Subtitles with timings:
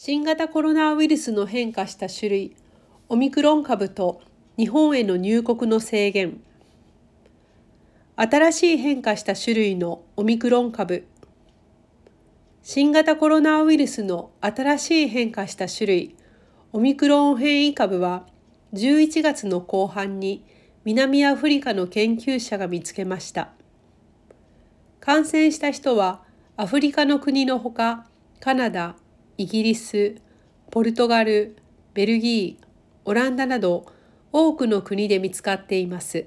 [0.00, 2.56] 新型コロナウイルスの変化した種類
[3.08, 4.20] オミクロン株と
[4.56, 6.40] 日本への入国の制限。
[8.14, 11.04] 新しい変化した種類のオミクロン株。
[12.62, 16.16] 新型コロナウイルスの新しい変化した種類
[16.72, 18.24] オミクロン変異株は
[18.74, 20.44] 11月の後半に
[20.84, 23.50] 南アフリカの研究者が見つけました。
[25.00, 26.22] 感染した人は
[26.56, 28.06] アフリカの国のほか
[28.38, 28.94] カナダ
[29.40, 30.16] イギリス
[30.72, 31.56] ポルトガル
[31.94, 32.66] ベルギー
[33.04, 33.86] オランダなど
[34.32, 36.26] 多くの国で見つかっています。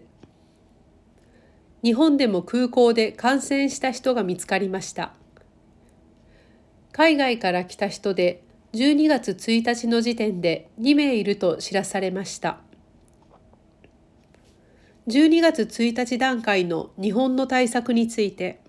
[1.83, 5.13] 日本でも空港で感染した人が見つかりました。
[6.93, 12.59] 海外から来た人で12月1日の時点で2名いると知らされました。
[15.07, 18.61] 12月1日段階の日本の対策について、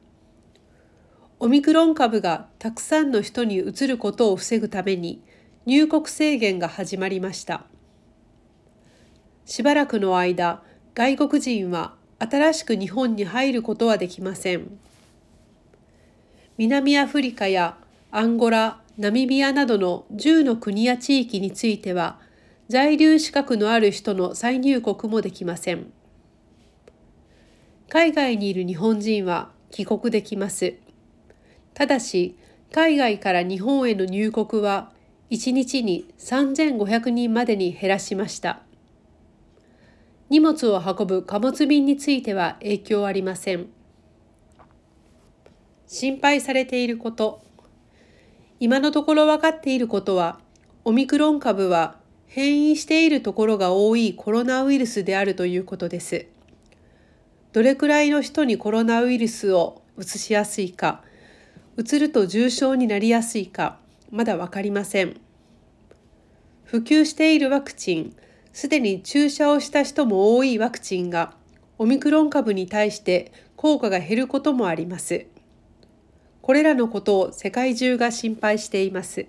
[1.42, 5.20] オミクロン株がたくさんの人にうつることを防ぐために
[5.66, 7.64] 入国制限が始まりました。
[9.44, 10.62] しばらくの間、
[10.94, 14.78] 外国人は新しく日本に入ることはできません。
[16.58, 17.76] 南アフリカや
[18.12, 22.20] アンゴラ、ナミビアなどの10の国や地域については、
[22.68, 25.92] 在留資格のある人の再入国もできません。
[27.88, 30.74] 海外にいる日本人は帰国できます。
[31.74, 32.36] ただし、
[32.72, 34.92] 海外から日本への入国は
[35.30, 38.60] 1日に3500人までに減らしました。
[40.30, 43.68] 荷物を運ぶ貨物便については影響ありません。
[45.86, 47.42] 心配されていること。
[48.58, 50.40] 今のところ分かっていることは、
[50.84, 56.26] オミクロン株は変異しているところが多いコロナウイルスであるということです。
[57.52, 61.02] どれくらいの人にコロナウイルスを移しやすいか、
[61.78, 63.78] 移ると重症になりやすいか、
[64.10, 65.20] まだ分かりません。
[66.64, 68.16] 普及しているワクチン、
[68.52, 71.34] すでに注射をした人も多いワクチンが
[71.78, 75.26] オミクロン株に対して効果が減ることもあります。
[76.42, 79.26] これらのことを世界中が心配しています。